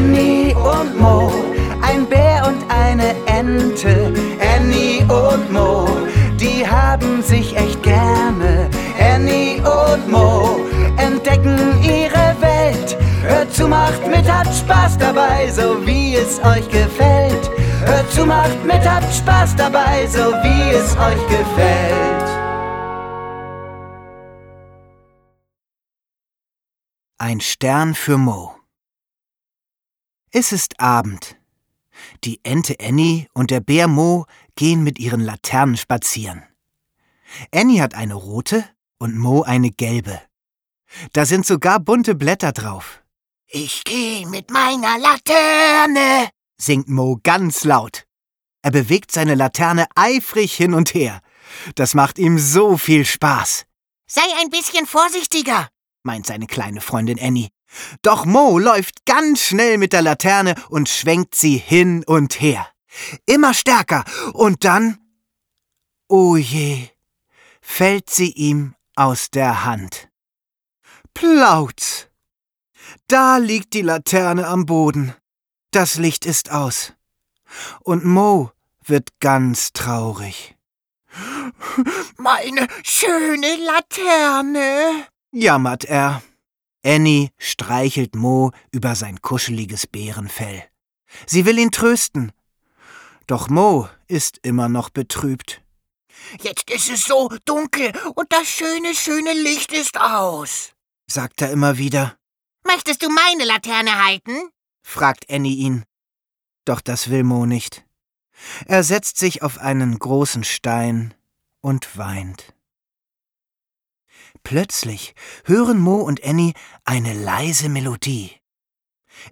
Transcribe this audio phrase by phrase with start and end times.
[0.00, 1.30] Annie und Mo,
[1.82, 4.10] ein Bär und eine Ente.
[4.56, 5.86] Annie und Mo,
[6.40, 8.70] die haben sich echt gerne.
[8.98, 10.60] Annie und Mo
[10.96, 12.96] entdecken ihre Welt.
[13.22, 17.50] Hört zu, macht mit, habt Spaß dabei, so wie es euch gefällt.
[17.84, 22.30] Hört zu, macht mit, habt Spaß dabei, so wie es euch gefällt.
[27.18, 28.59] Ein Stern für Mo.
[30.32, 31.36] Es ist Abend.
[32.22, 36.44] Die Ente Annie und der Bär Mo gehen mit ihren Laternen spazieren.
[37.52, 38.64] Annie hat eine rote
[38.98, 40.22] und Mo eine gelbe.
[41.12, 43.02] Da sind sogar bunte Blätter drauf.
[43.48, 48.06] Ich geh mit meiner Laterne, singt Mo ganz laut.
[48.62, 51.22] Er bewegt seine Laterne eifrig hin und her.
[51.74, 53.64] Das macht ihm so viel Spaß.
[54.06, 55.68] Sei ein bisschen vorsichtiger,
[56.04, 57.48] meint seine kleine Freundin Annie.
[58.02, 62.66] Doch Mo läuft ganz schnell mit der Laterne und schwenkt sie hin und her.
[63.26, 64.04] Immer stärker.
[64.32, 64.98] Und dann.
[66.08, 66.88] Oh je,
[67.60, 70.08] fällt sie ihm aus der Hand.
[71.14, 72.08] Plautz!
[73.06, 75.14] Da liegt die Laterne am Boden.
[75.70, 76.92] Das Licht ist aus.
[77.80, 78.50] Und Mo
[78.84, 80.56] wird ganz traurig.
[82.16, 86.22] Meine schöne Laterne, jammert er.
[86.84, 90.64] Annie streichelt Mo über sein kuscheliges Bärenfell.
[91.26, 92.32] Sie will ihn trösten.
[93.26, 95.62] Doch Mo ist immer noch betrübt.
[96.40, 100.72] Jetzt ist es so dunkel und das schöne, schöne Licht ist aus,
[101.06, 102.16] sagt er immer wieder.
[102.64, 104.36] Möchtest du meine Laterne halten?
[104.82, 105.84] fragt Annie ihn.
[106.64, 107.84] Doch das will Mo nicht.
[108.66, 111.14] Er setzt sich auf einen großen Stein
[111.60, 112.54] und weint.
[114.42, 118.32] Plötzlich hören Mo und Annie eine leise Melodie.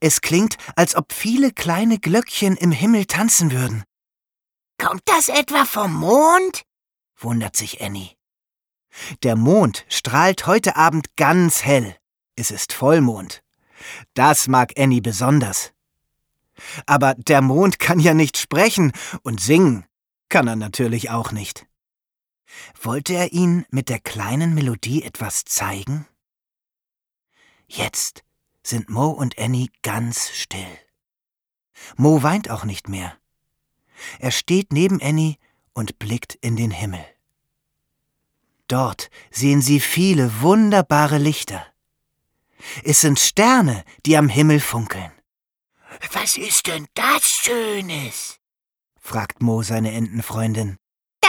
[0.00, 3.84] Es klingt, als ob viele kleine Glöckchen im Himmel tanzen würden.
[4.78, 6.62] Kommt das etwa vom Mond?
[7.18, 8.10] wundert sich Annie.
[9.22, 11.96] Der Mond strahlt heute Abend ganz hell.
[12.34, 13.42] Es ist Vollmond.
[14.14, 15.72] Das mag Annie besonders.
[16.86, 18.92] Aber der Mond kann ja nicht sprechen
[19.22, 19.84] und singen
[20.28, 21.66] kann er natürlich auch nicht.
[22.80, 26.06] Wollte er ihn mit der kleinen Melodie etwas zeigen?
[27.66, 28.22] Jetzt
[28.62, 30.78] sind Mo und Annie ganz still.
[31.96, 33.16] Mo weint auch nicht mehr.
[34.18, 35.36] Er steht neben Annie
[35.72, 37.04] und blickt in den Himmel.
[38.68, 41.64] Dort sehen sie viele wunderbare Lichter.
[42.82, 45.12] Es sind Sterne, die am Himmel funkeln.
[46.12, 48.40] Was ist denn das Schönes?
[49.00, 50.78] fragt Mo seine Entenfreundin.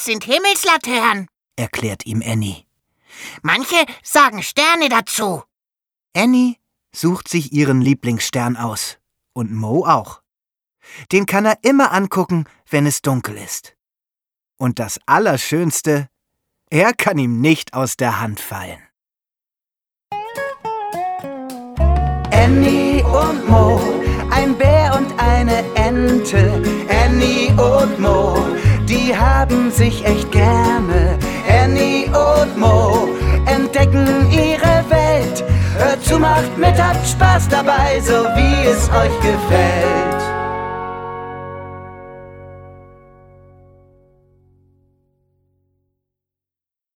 [0.00, 2.64] Das sind Himmelslaternen, erklärt ihm Annie.
[3.42, 5.42] Manche sagen Sterne dazu.
[6.16, 6.56] Annie
[6.90, 8.96] sucht sich ihren Lieblingsstern aus.
[9.34, 10.22] Und Mo auch.
[11.12, 13.76] Den kann er immer angucken, wenn es dunkel ist.
[14.56, 16.08] Und das Allerschönste,
[16.70, 18.80] er kann ihm nicht aus der Hand fallen.
[22.30, 23.78] Annie und Mo,
[24.30, 26.62] ein Bär und eine Ente.
[26.88, 28.38] Annie und Mo,
[28.90, 31.16] die haben sich echt gerne.
[31.48, 33.08] Annie und Mo
[33.46, 35.44] entdecken ihre Welt.
[35.78, 40.19] Hört zu, macht mit, habt Spaß dabei, so wie es euch gefällt.